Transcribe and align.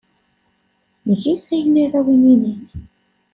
Get 1.21 1.45
ayen 1.55 1.75
ara 1.83 1.97
awen-inin. 2.03 2.57